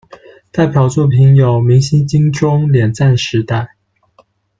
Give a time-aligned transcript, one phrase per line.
[0.51, 3.75] 代表作品有《明星金钟》、《脸赞时代》。